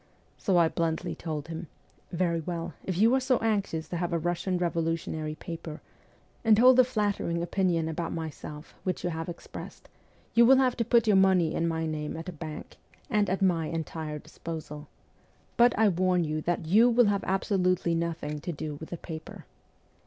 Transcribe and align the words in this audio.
So 0.35 0.57
I 0.57 0.67
bluntly 0.67 1.13
told 1.13 1.47
him:' 1.49 1.67
Very 2.11 2.39
well, 2.39 2.73
if 2.83 2.97
you 2.97 3.13
are 3.13 3.19
so 3.19 3.37
anxious 3.37 3.87
to 3.89 3.97
have 3.97 4.11
a 4.11 4.17
Russian 4.17 4.57
revolutionary 4.57 5.35
paper, 5.35 5.79
and 6.43 6.57
hold 6.57 6.77
the 6.77 6.83
flattering 6.83 7.43
opinion 7.43 7.87
about 7.87 8.11
myself 8.11 8.73
which 8.83 9.03
you 9.03 9.11
have 9.11 9.29
expressed, 9.29 9.89
you 10.33 10.43
will 10.43 10.57
have 10.57 10.75
to 10.77 10.83
put 10.85 11.05
your 11.05 11.17
money 11.17 11.53
in 11.53 11.67
my 11.67 11.85
name 11.85 12.17
at 12.17 12.27
a 12.29 12.33
bank, 12.33 12.77
and 13.11 13.29
at 13.29 13.43
my 13.43 13.67
entire 13.67 14.17
disposal. 14.17 14.87
But 15.55 15.77
I 15.77 15.87
warn 15.89 16.23
you 16.23 16.41
that 16.41 16.65
you 16.65 16.89
will 16.89 17.05
have 17.05 17.23
absolutely 17.25 17.93
nothing 17.93 18.39
to 18.39 18.51
do 18.51 18.77
with 18.79 18.89
the 18.89 18.97
paper.' 18.97 19.45